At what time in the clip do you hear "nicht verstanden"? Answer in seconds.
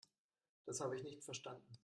1.03-1.77